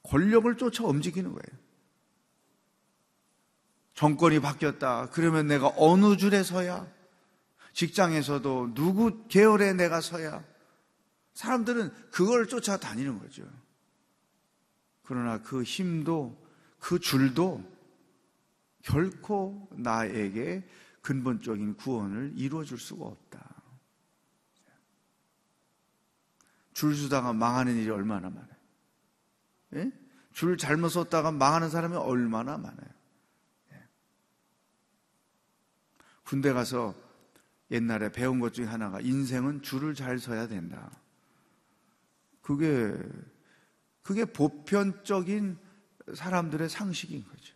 권력을 0.02 0.56
쫓아 0.56 0.84
움직이는 0.84 1.32
거예요. 1.32 1.60
정권이 3.94 4.40
바뀌었다. 4.40 5.10
그러면 5.10 5.46
내가 5.48 5.70
어느 5.76 6.16
줄에 6.16 6.42
서야? 6.42 6.86
직장에서도 7.74 8.72
누구 8.74 9.26
계열에 9.28 9.74
내가 9.74 10.00
서야? 10.00 10.42
사람들은 11.34 12.10
그걸 12.10 12.46
쫓아 12.46 12.76
다니는 12.76 13.18
거죠. 13.18 13.44
그러나 15.02 15.42
그 15.42 15.62
힘도 15.62 16.40
그 16.78 16.98
줄도 16.98 17.62
결코 18.82 19.68
나에게 19.72 20.66
근본적인 21.02 21.76
구원을 21.76 22.32
이루어 22.36 22.64
줄 22.64 22.78
수가 22.78 23.04
없다. 23.04 23.54
줄 26.72 26.96
서다가 26.96 27.32
망하는 27.32 27.76
일이 27.76 27.90
얼마나 27.90 28.30
많아요. 28.30 28.54
예? 29.74 29.92
줄 30.32 30.56
잘못 30.56 30.88
섰다가 30.88 31.30
망하는 31.30 31.70
사람이 31.70 31.96
얼마나 31.96 32.58
많아요. 32.58 32.90
예. 33.72 33.88
군대 36.24 36.52
가서 36.52 36.94
옛날에 37.70 38.10
배운 38.10 38.40
것 38.40 38.52
중에 38.52 38.66
하나가 38.66 39.00
인생은 39.00 39.62
줄을 39.62 39.94
잘 39.94 40.18
서야 40.18 40.48
된다. 40.48 40.90
그게, 42.44 42.94
그게 44.02 44.26
보편적인 44.26 45.56
사람들의 46.12 46.68
상식인 46.68 47.24
거죠. 47.24 47.54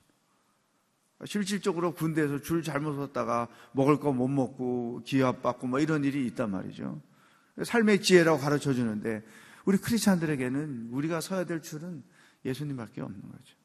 실질적으로 1.26 1.92
군대에서 1.94 2.40
줄 2.40 2.62
잘못 2.62 2.94
섰다가 2.94 3.48
먹을 3.72 4.00
거 4.00 4.12
못 4.12 4.28
먹고 4.28 5.02
기합받고 5.04 5.66
뭐 5.66 5.78
이런 5.80 6.04
일이 6.04 6.26
있단 6.26 6.50
말이죠. 6.50 7.02
삶의 7.62 8.00
지혜라고 8.02 8.38
가르쳐 8.38 8.72
주는데 8.72 9.22
우리 9.66 9.76
크리스찬들에게는 9.76 10.88
우리가 10.90 11.20
서야 11.20 11.44
될 11.44 11.60
줄은 11.60 12.02
예수님밖에 12.46 13.02
없는 13.02 13.20
거죠. 13.20 13.56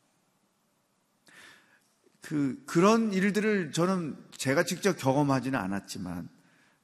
그 2.21 2.61
그런 2.65 3.13
일들을 3.13 3.71
저는 3.71 4.17
제가 4.31 4.63
직접 4.63 4.97
경험하지는 4.97 5.57
않았지만 5.57 6.27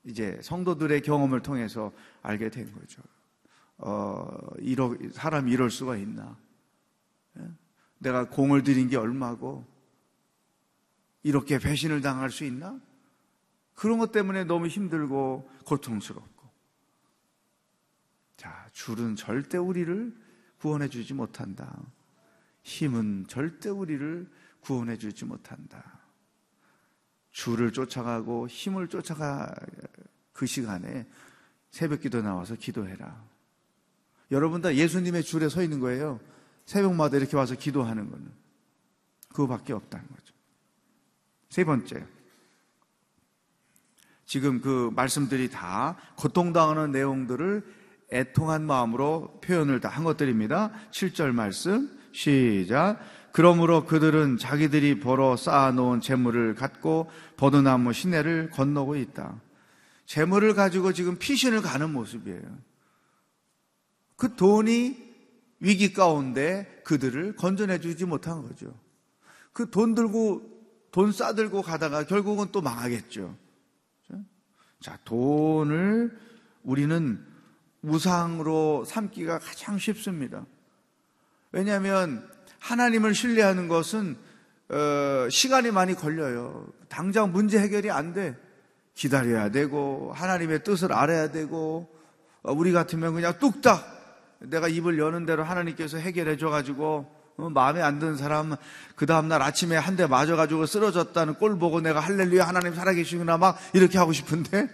이제 0.06 0.39
성도들의 0.41 1.02
경험을 1.02 1.41
통해서 1.41 1.91
알게 2.21 2.49
된 2.49 2.71
거죠. 2.71 3.02
어, 3.80 4.28
이러, 4.60 4.96
사람이 5.12 5.52
이럴 5.52 5.70
수가 5.72 5.98
있나? 5.98 6.38
예? 7.38 7.50
내가 7.98 8.30
공을 8.30 8.63
들인 8.63 8.89
게 8.89 8.98
얼마고 8.98 9.65
이렇게 11.24 11.60
배신을 11.60 12.02
당할 12.02 12.30
수 12.30 12.44
있나? 12.44 12.80
그런 13.74 13.98
것 13.98 14.12
때문에 14.12 14.44
너무 14.44 14.68
힘들고 14.68 15.50
고통스럽고. 15.65 16.50
자, 18.36 18.68
줄은 18.74 19.15
절대 19.15 19.58
우리를 19.58 20.15
구원해 20.60 20.89
주지 20.89 21.13
못한다. 21.13 21.82
힘은 22.63 23.26
절대 23.28 23.70
우리를 23.70 24.30
구원해 24.60 24.98
주지 24.98 25.24
못한다. 25.24 26.00
줄을 27.32 27.72
쫓아가고 27.72 28.48
힘을 28.50 28.89
쫓아가 28.89 29.54
그 30.34 30.46
시간에 30.46 31.08
새벽 31.72 32.02
기도 32.02 32.22
나와서 32.22 32.56
기도해라. 32.56 33.29
여러분 34.32 34.62
다 34.62 34.76
예수님의 34.76 35.24
줄에 35.24 35.50
서 35.50 35.62
있는 35.63 35.80
거예요. 35.80 36.20
새벽마다 36.65 37.18
이렇게 37.18 37.36
와서 37.36 37.56
기도하는 37.56 38.10
거는. 38.10 38.28
그거밖에 39.30 39.74
없다는 39.74 40.08
거죠. 40.08 40.34
세 41.50 41.63
번째. 41.63 42.06
지금 44.26 44.62
그 44.62 44.92
말씀들이 44.96 45.50
다 45.50 45.98
고통당하는 46.15 46.92
내용들을 46.92 47.63
애통한 48.12 48.65
마음으로 48.65 49.39
표현을 49.44 49.80
다 49.80 49.89
한 49.89 50.04
것들입니다. 50.04 50.72
7절 50.92 51.32
말씀 51.32 51.89
시작. 52.12 53.00
그러므로 53.32 53.86
그들은 53.86 54.38
자기들이 54.38 55.00
벌어 55.00 55.36
쌓아놓은 55.36 56.02
재물을 56.02 56.56
갖고 56.56 57.10
버드나무 57.38 57.94
시내를 57.94 58.50
건너고 58.52 58.96
있다. 58.96 59.39
재물을 60.06 60.54
가지고 60.56 60.94
지금 60.94 61.18
피신을 61.18 61.62
가는 61.62 61.92
모습이에요. 61.92 62.42
그 64.19 64.36
돈이 64.36 64.97
위기 65.62 65.93
가운데 65.93 66.82
그들을 66.84 67.38
건져내 67.38 67.79
주지 67.79 68.05
못한 68.05 68.41
거죠. 68.43 68.73
그 69.53 69.71
돈 69.71 69.95
들고, 69.95 70.41
돈 70.91 71.13
싸들고 71.13 71.62
가다가 71.62 72.03
결국은 72.03 72.49
또 72.51 72.62
망하겠죠. 72.62 73.34
자, 74.82 74.99
돈을 75.05 76.17
우리는 76.63 77.25
우상으로 77.82 78.84
삼기가 78.86 79.39
가장 79.39 79.77
쉽습니다. 79.77 80.45
왜냐하면 81.53 82.29
하나님을 82.60 83.15
신뢰하는 83.15 83.69
것은 83.69 84.17
어, 84.67 85.29
시간이 85.29 85.71
많이 85.71 85.95
걸려요. 85.95 86.67
당장 86.89 87.32
문제 87.32 87.58
해결이 87.58 87.89
안 87.89 88.13
돼. 88.13 88.38
기다려야 88.95 89.49
되고 89.49 90.12
하나님의 90.13 90.65
뜻을 90.65 90.91
알아야 90.91 91.32
되고 91.32 91.89
어, 92.43 92.51
우리 92.51 92.73
같으면 92.73 93.13
그냥 93.13 93.39
뚝딱 93.39 93.98
내가 94.39 94.67
입을 94.67 94.97
여는 94.99 95.25
대로 95.25 95.43
하나님께서 95.43 95.97
해결해 95.97 96.38
줘가지고 96.38 97.15
어, 97.38 97.49
마음에 97.49 97.82
안 97.82 97.99
드는 97.99 98.15
사람 98.17 98.56
그 98.95 99.06
다음날 99.06 99.41
아침에 99.41 99.75
한 99.78 99.95
대 99.95 100.08
맞아가지고 100.08 100.65
쓰러졌다는 100.65 101.36
꼴 101.36 101.58
보고 101.58 101.82
내가 101.82 101.99
할렐루야 101.99 102.47
하나님 102.47 102.73
살아계시구나 102.73 103.38
막 103.38 103.58
이렇게 103.73 103.97
하고 103.97 104.12
싶은데 104.13 104.69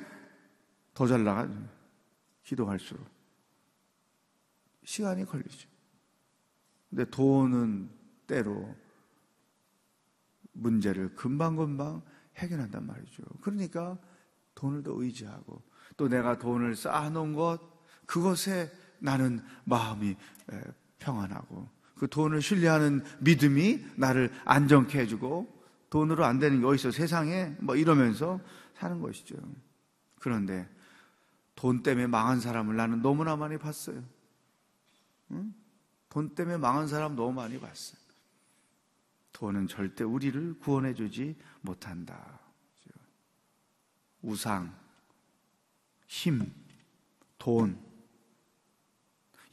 더 0.93 1.07
잘 1.07 1.23
나가 1.23 1.47
기도할수록 2.43 3.05
시간이 4.83 5.25
걸리죠. 5.25 5.67
근데 6.89 7.05
돈은 7.09 7.89
때로 8.27 8.75
문제를 10.53 11.15
금방금방 11.15 12.01
해결한단 12.37 12.85
말이죠. 12.85 13.23
그러니까 13.41 13.97
돈을 14.53 14.83
더 14.83 14.91
의지하고 14.95 15.61
또 15.97 16.07
내가 16.07 16.37
돈을 16.37 16.75
쌓아놓은 16.75 17.33
것 17.33 17.59
그것에 18.05 18.71
나는 18.99 19.41
마음이 19.63 20.15
평안하고 20.99 21.69
그 21.95 22.09
돈을 22.09 22.41
신뢰하는 22.41 23.03
믿음이 23.21 23.85
나를 23.95 24.31
안정케 24.45 24.99
해주고 24.99 25.53
돈으로 25.89 26.25
안 26.25 26.39
되는 26.39 26.59
게 26.59 26.65
어디서 26.65 26.91
세상에 26.91 27.55
뭐 27.59 27.75
이러면서 27.75 28.39
사는 28.73 28.99
것이죠. 28.99 29.35
그런데 30.19 30.67
돈 31.55 31.83
때문에 31.83 32.07
망한 32.07 32.39
사람을 32.41 32.75
나는 32.75 33.01
너무나 33.01 33.35
많이 33.35 33.57
봤어요. 33.57 34.03
응? 35.31 35.53
돈 36.09 36.35
때문에 36.35 36.57
망한 36.57 36.87
사람 36.87 37.15
너무 37.15 37.33
많이 37.33 37.59
봤어요. 37.59 37.99
돈은 39.31 39.67
절대 39.67 40.03
우리를 40.03 40.59
구원해주지 40.59 41.35
못한다. 41.61 42.39
우상, 44.21 44.75
힘, 46.07 46.51
돈. 47.37 47.84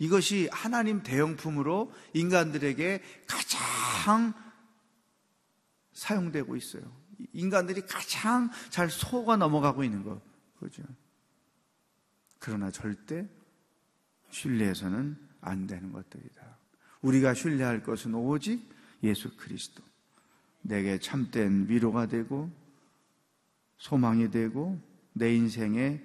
이것이 0.03 0.49
하나님 0.51 1.05
대형품으로 1.05 1.93
인간들에게 2.13 3.01
가장 3.29 4.35
사용되고 5.93 6.57
있어요. 6.57 6.83
인간들이 7.33 7.83
가장 7.83 8.51
잘 8.69 8.91
속아 8.91 9.37
넘어가고 9.37 9.85
있는 9.85 10.03
거. 10.03 10.21
그죠? 10.59 10.83
그러나 12.41 12.73
절대 12.73 13.29
신뢰해서는 14.31 15.17
안 15.41 15.69
되는 15.69 15.93
것들이다. 15.93 16.59
우리가 17.03 17.35
신뢰할 17.35 17.85
것은 17.85 18.13
오직 18.13 18.69
예수 19.05 19.37
그리스도. 19.37 19.85
내게 20.63 20.99
참된 20.99 21.69
위로가 21.69 22.07
되고 22.07 22.51
소망이 23.79 24.33
되고 24.33 24.83
내 25.13 25.33
인생의 25.33 26.05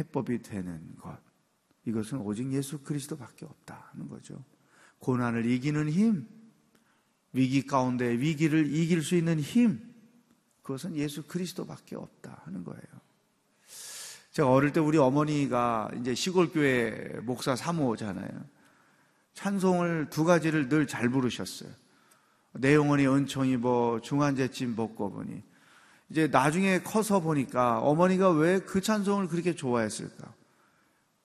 해법이 0.00 0.42
되는 0.42 0.96
것. 0.96 1.29
이것은 1.90 2.18
오직 2.18 2.50
예수 2.52 2.78
그리스도밖에 2.78 3.44
없다는 3.46 4.08
거죠. 4.08 4.42
고난을 5.00 5.46
이기는 5.46 5.88
힘, 5.90 6.26
위기 7.32 7.66
가운데 7.66 8.08
위기를 8.10 8.72
이길 8.72 9.02
수 9.02 9.14
있는 9.16 9.38
힘, 9.40 9.80
그것은 10.62 10.96
예수 10.96 11.22
그리스도밖에 11.24 11.96
없다 11.96 12.42
하는 12.44 12.64
거예요. 12.64 12.82
제가 14.32 14.50
어릴 14.50 14.72
때 14.72 14.80
우리 14.80 14.98
어머니가 14.98 15.90
이제 16.00 16.14
시골 16.14 16.50
교회 16.52 17.18
목사 17.22 17.56
사모잖아요. 17.56 18.28
찬송을 19.34 20.10
두 20.10 20.24
가지를 20.24 20.68
늘 20.68 20.86
잘 20.86 21.08
부르셨어요. 21.08 21.70
내 22.52 22.74
영혼이 22.74 23.06
은총이 23.06 23.56
뭐 23.56 24.00
중한제쯤 24.00 24.74
먹고 24.76 25.10
보니 25.10 25.42
이제 26.10 26.26
나중에 26.26 26.80
커서 26.82 27.20
보니까 27.20 27.78
어머니가 27.80 28.30
왜 28.30 28.60
그 28.60 28.80
찬송을 28.80 29.28
그렇게 29.28 29.54
좋아했을까? 29.54 30.34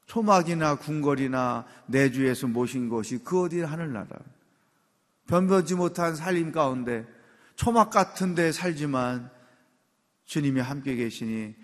초막이나 0.06 0.76
궁궐이나 0.76 1.66
내주에서 1.88 2.48
모신 2.48 2.90
것이 2.90 3.20
그 3.24 3.44
어디 3.44 3.62
하늘나라. 3.62 4.08
변변치 5.28 5.76
못한 5.76 6.16
살림 6.16 6.52
가운데 6.52 7.06
초막 7.56 7.90
같은 7.90 8.36
데 8.36 8.52
살지만 8.52 9.32
주님이 10.26 10.62
함께 10.62 10.96
계시니 10.96 11.56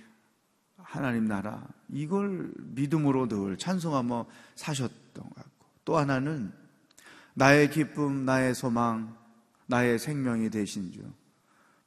하나님 0.78 1.26
나라. 1.26 1.68
이걸 1.90 2.52
믿음으로 2.58 3.28
늘 3.28 3.58
찬송하며 3.58 4.26
사셨던 4.56 5.24
것 5.24 5.36
같고 5.36 5.68
또 5.86 5.98
하나는 5.98 6.52
나의 7.34 7.70
기쁨 7.70 8.26
나의 8.26 8.56
소망 8.56 9.16
나의 9.68 10.00
생명이 10.00 10.50
되신 10.50 10.92
주. 10.92 11.02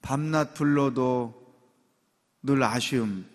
밤낮 0.01 0.53
불러도 0.53 1.45
늘 2.43 2.63
아쉬움. 2.63 3.25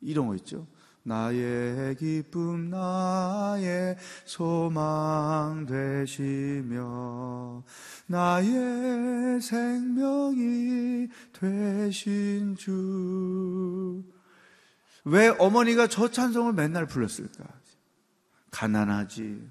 이런 0.00 0.28
거 0.28 0.34
있죠 0.36 0.66
나의 1.08 1.96
기쁨 1.96 2.68
나의 2.68 3.96
소망 4.26 5.64
되시며 5.64 7.64
나의 8.06 9.40
생명이 9.40 11.08
되신 11.32 12.56
주. 12.56 14.04
왜 15.04 15.28
어머니가 15.38 15.86
저 15.86 16.10
찬송을 16.10 16.52
맨날 16.52 16.86
불렀을까? 16.86 17.44
가난하지. 18.50 19.48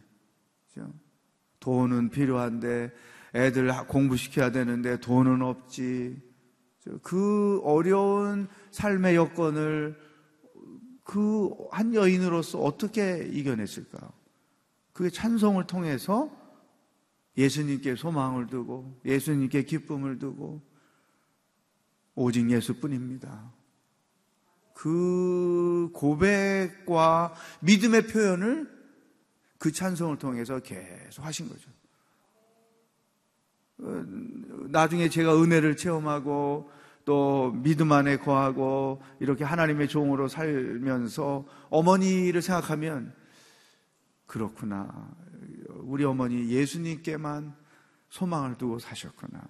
돈은 1.59 2.11
필요한데 2.11 2.91
애들 3.33 3.71
공부시켜야 3.87 4.51
되는데 4.51 4.99
돈은 4.99 5.41
없지. 5.41 6.21
그 7.01 7.59
어려운 7.63 8.47
삶의 8.71 9.15
여건을 9.15 10.06
그 11.07 11.55
한 11.71 11.93
여인으로서 11.93 12.59
어떻게 12.59 13.25
이겨냈을까? 13.31 14.11
그게 14.91 15.09
찬송을 15.09 15.65
통해서 15.65 16.29
예수님께 17.37 17.95
소망을 17.95 18.47
두고 18.47 18.99
예수님께 19.05 19.63
기쁨을 19.63 20.19
두고 20.19 20.61
오직 22.15 22.49
예수뿐입니다. 22.49 23.53
그 24.73 25.91
고백과 25.93 27.35
믿음의 27.61 28.07
표현을 28.07 28.69
그 29.59 29.71
찬송을 29.71 30.17
통해서 30.17 30.59
계속 30.59 31.23
하신 31.23 31.47
거죠. 31.47 31.71
어, 33.79 34.03
나중에 34.69 35.07
제가 35.07 35.41
은혜를 35.41 35.77
체험하고 35.77 36.69
또 37.07 37.53
믿음 37.53 37.93
안에 37.93 38.17
거하고 38.17 39.01
이렇게 39.21 39.45
하나님의 39.45 39.87
종으로 39.87 40.27
살면서 40.27 41.45
어머니를 41.69 42.41
생각하면 42.41 43.15
그렇구나. 44.25 45.15
우리 45.69 46.03
어머니 46.03 46.49
예수님께만 46.49 47.55
소망을 48.09 48.57
두고 48.57 48.79
사셨구나. 48.79 49.41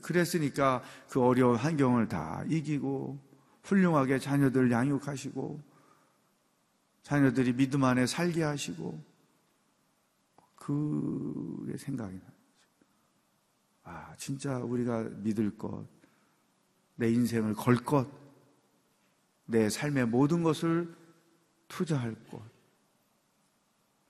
그랬으니까 0.00 0.82
그 1.10 1.22
어려운 1.22 1.56
환경을 1.56 2.08
다 2.08 2.42
이기고 2.48 3.18
훌륭하게 3.64 4.18
자녀들 4.18 4.70
양육하시고 4.70 5.60
자녀들이 7.02 7.52
믿음 7.52 7.84
안에 7.84 8.06
살게 8.06 8.42
하시고 8.42 9.04
그게 10.56 11.76
생각이 11.76 12.14
나요. 12.14 12.33
아, 13.84 14.14
진짜 14.16 14.58
우리가 14.58 15.02
믿을 15.18 15.56
것, 15.56 15.86
내 16.96 17.10
인생을 17.10 17.54
걸 17.54 17.76
것, 17.76 18.08
내 19.46 19.68
삶의 19.68 20.06
모든 20.06 20.42
것을 20.42 20.94
투자할 21.68 22.14
것, 22.30 22.42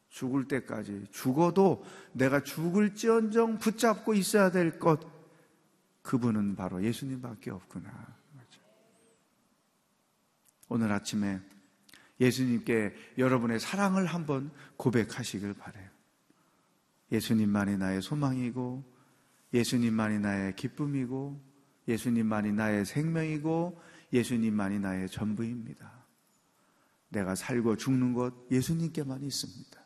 죽을 0.09 0.47
때까지, 0.47 1.09
죽어도 1.11 1.85
내가 2.13 2.43
죽을지언정 2.43 3.59
붙잡고 3.59 4.15
있어야 4.15 4.51
될 4.51 4.79
것, 4.79 5.01
그분은 6.03 6.55
바로 6.55 6.83
예수님밖에 6.83 7.51
없구나. 7.51 8.15
오늘 10.69 10.93
아침에 10.93 11.41
예수님께 12.21 12.95
여러분의 13.19 13.61
사랑을 13.61 14.07
한번 14.07 14.51
고백하시길 14.77 15.55
바래요. 15.55 15.89
예수님만이 17.13 17.77
나의 17.77 18.03
소망이고 18.03 18.94
예수님만이 19.55 20.19
나의 20.19 20.57
기쁨이고 20.57 21.41
예수님만이 21.89 22.53
나의 22.53 22.85
생명이고 22.85 23.81
예수님만이 24.13 24.81
나의 24.81 25.09
전부입니다. 25.09 26.05
내가 27.09 27.35
살고 27.35 27.77
죽는 27.77 28.13
것 28.13 28.35
예수님께만 28.51 29.23
있습니다. 29.23 29.81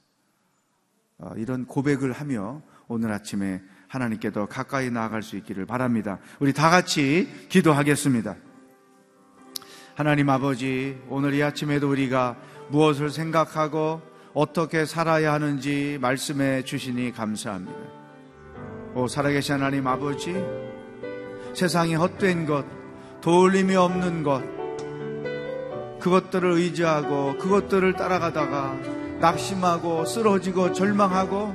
어, 1.18 1.32
이런 1.36 1.66
고백을 1.66 2.12
하며 2.12 2.62
오늘 2.86 3.12
아침에 3.12 3.62
하나님께 3.88 4.32
더 4.32 4.46
가까이 4.46 4.90
나아갈 4.90 5.22
수 5.22 5.36
있기를 5.36 5.66
바랍니다. 5.66 6.18
우리 6.40 6.52
다 6.52 6.70
같이 6.70 7.28
기도하겠습니다. 7.48 8.36
하나님 9.94 10.30
아버지, 10.30 10.96
오늘 11.08 11.34
이 11.34 11.42
아침에도 11.42 11.90
우리가 11.90 12.40
무엇을 12.70 13.10
생각하고 13.10 14.00
어떻게 14.32 14.84
살아야 14.84 15.32
하는지 15.32 15.98
말씀해 16.00 16.62
주시니 16.62 17.12
감사합니다. 17.12 18.07
오 18.98 19.06
살아계신 19.06 19.54
하나님 19.54 19.86
아버지 19.86 20.34
세상에 21.54 21.94
헛된 21.94 22.46
것 22.46 22.64
도울림이 23.20 23.76
없는 23.76 24.24
것 24.24 24.42
그것들을 26.00 26.50
의지하고 26.54 27.38
그것들을 27.38 27.92
따라가다가 27.92 28.76
낙심하고 29.20 30.04
쓰러지고 30.04 30.72
절망하고 30.72 31.54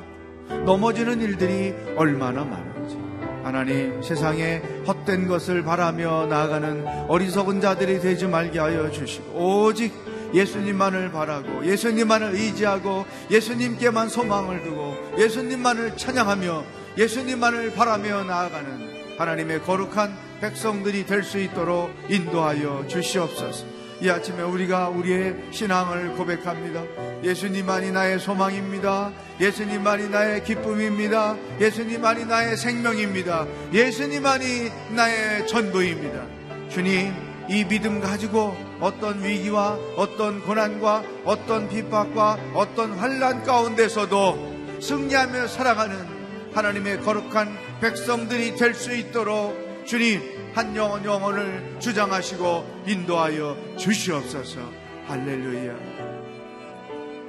넘어지는 0.66 1.20
일들이 1.20 1.74
얼마나 1.98 2.46
많은지. 2.46 2.98
하나님 3.44 4.02
세상에 4.02 4.62
헛된 4.88 5.28
것을 5.28 5.64
바라며 5.64 6.28
나아가는 6.28 6.88
어리석은 7.10 7.60
자들이 7.60 8.00
되지 8.00 8.26
말게 8.26 8.60
하여 8.60 8.90
주시고 8.90 9.66
오직 9.66 9.94
예수님만을 10.34 11.12
바라고 11.12 11.66
예수님만을 11.66 12.36
의지하고 12.36 13.06
예수님께만 13.30 14.08
소망을 14.08 14.64
두고 14.64 14.96
예수님만을 15.18 15.98
찬양하며 15.98 16.83
예수님만을 16.98 17.74
바라며 17.74 18.24
나아가는 18.24 18.94
하나님의 19.18 19.64
거룩한 19.64 20.16
백성들이 20.42 21.06
될 21.06 21.24
수 21.24 21.40
있도록 21.40 21.92
인도하여 22.10 22.86
주시옵소서. 22.88 23.66
이 24.02 24.10
아침에 24.10 24.42
우리가 24.42 24.90
우리의 24.90 25.36
신앙을 25.52 26.14
고백합니다. 26.16 26.84
예수님만이 27.24 27.92
나의 27.92 28.20
소망입니다. 28.20 29.14
예수님만이 29.40 30.10
나의 30.10 30.44
기쁨입니다. 30.44 31.38
예수님만이 31.62 32.26
나의 32.26 32.58
생명입니다. 32.58 33.48
예수님만이 33.72 34.72
나의 34.90 35.48
전부입니다. 35.48 36.26
주님, 36.70 37.14
이 37.50 37.64
믿음 37.66 38.02
가지고 38.02 38.58
어떤 38.82 39.24
위기와 39.24 39.78
어떤 39.96 40.42
고난과 40.42 41.04
어떤 41.24 41.70
핍박과 41.70 42.40
어떤 42.54 42.92
환란 42.94 43.44
가운데서도 43.44 44.80
승리하며 44.82 45.48
살아가는 45.48 46.13
하나님의 46.54 47.02
거룩한 47.02 47.80
백성들이 47.82 48.56
될 48.56 48.74
수 48.76 48.94
있도록 48.96 49.86
주님 49.88 50.22
한 50.54 50.76
영혼 50.76 51.04
영혼을 51.04 51.80
주장하시고 51.80 52.84
인도하여 52.88 53.76
주시옵소서. 53.78 54.72
할렐루야. 55.08 55.76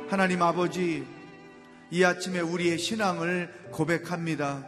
하나님 0.09 0.43
아버지, 0.43 1.05
이 1.91 2.05
아침에 2.05 2.41
우리의 2.41 2.79
신앙을 2.79 3.71
고백합니다. 3.73 4.65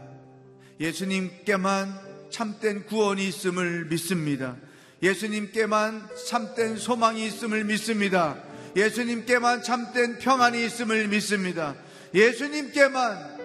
예수님께만 0.81 1.95
참된 2.31 2.87
구원이 2.87 3.29
있음을 3.29 3.87
믿습니다. 3.87 4.57
예수님께만 5.03 6.09
참된 6.27 6.77
소망이 6.77 7.27
있음을 7.27 7.65
믿습니다. 7.65 8.43
예수님께만 8.75 9.63
참된 9.63 10.19
평안이 10.19 10.65
있음을 10.65 11.09
믿습니다. 11.09 11.75
예수님께만 12.15 13.36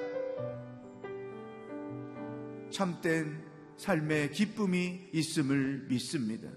참된 2.71 3.43
삶의 3.77 4.31
기쁨이 4.31 5.09
있음을 5.13 5.85
믿습니다. 5.89 6.49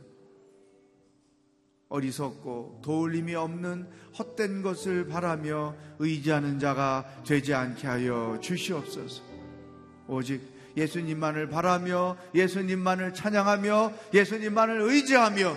어리석고 1.89 2.81
도울림이 2.83 3.35
없는 3.35 3.89
헛된 4.19 4.63
것을 4.63 5.07
바라며 5.07 5.77
의지하는 5.99 6.59
자가 6.59 7.23
되지 7.27 7.55
않게 7.55 7.87
하여 7.87 8.39
주시옵소서. 8.41 9.23
오직 10.09 10.43
예수님만을 10.77 11.49
바라며 11.49 12.17
예수님만을 12.35 13.15
찬양하며 13.15 13.93
예수님만을 14.13 14.81
의지하며 14.81 15.57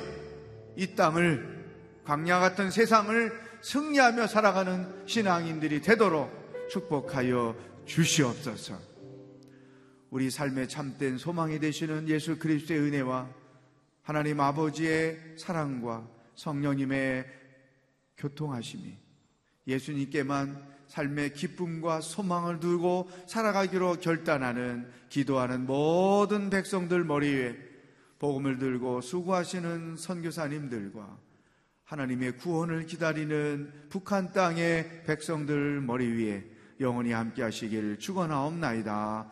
이 0.76 0.96
땅을 0.96 1.58
광야 2.06 2.40
같은 2.40 2.70
세상을 2.70 3.48
승리하며 3.62 4.28
살아가는 4.28 4.88
신앙인들이 5.08 5.82
되도록 5.82 6.70
축복하여 6.70 7.56
주시옵소서. 7.86 8.97
우리 10.10 10.30
삶의 10.30 10.70
참된 10.70 11.18
소망이 11.18 11.60
되시는 11.60 12.08
예수 12.08 12.40
그리스도의 12.40 12.80
은혜와 12.80 13.30
하나님 14.04 14.40
아버지의 14.40 15.36
사랑과 15.38 16.08
성령님의 16.36 17.26
교통하심이 18.18 18.96
예수님께만 19.68 20.78
삶의 20.88 21.34
기쁨과 21.34 22.00
소망을 22.00 22.60
두고 22.60 23.10
살아가기로 23.28 23.98
결단하는 24.00 24.90
기도하는 25.10 25.66
모든 25.66 26.50
백성들 26.50 27.04
머리 27.04 27.34
위에 27.34 27.58
복음을 28.20 28.58
들고 28.58 29.02
수고하시는 29.02 29.98
선교사님들과 29.98 31.18
하나님의 31.84 32.38
구원을 32.38 32.86
기다리는 32.86 33.72
북한 33.90 34.32
땅의 34.32 35.04
백성들 35.06 35.82
머리 35.82 36.08
위에 36.08 36.46
영원히 36.80 37.12
함께 37.12 37.42
하시길 37.42 38.00
축원하옵나이다. 38.00 39.32